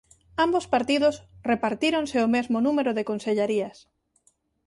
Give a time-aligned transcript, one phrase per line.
[0.45, 1.15] Ambos partidos
[1.51, 3.77] repartíronse o mesmo número de consellarías.